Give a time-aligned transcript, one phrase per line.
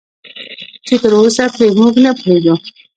[0.85, 2.53] چې تراوسه پرې موږ نه پوهېدو